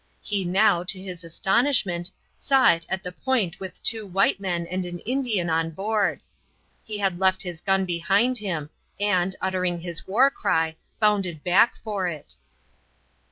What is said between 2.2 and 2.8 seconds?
saw